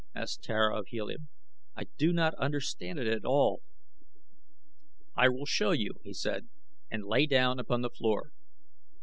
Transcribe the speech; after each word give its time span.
asked 0.15 0.41
Tara 0.43 0.75
of 0.79 0.87
Helium. 0.87 1.29
"I 1.75 1.83
do 1.99 2.11
not 2.11 2.33
understand 2.39 2.97
it 2.97 3.05
at 3.05 3.23
all." 3.23 3.61
"I 5.15 5.29
will 5.29 5.45
show 5.45 5.73
you," 5.73 5.91
he 6.03 6.13
said, 6.15 6.49
and 6.89 7.05
lay 7.05 7.27
down 7.27 7.59
upon 7.59 7.81
the 7.83 7.91
floor. 7.91 8.31